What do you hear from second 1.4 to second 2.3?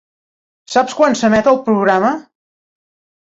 el programa?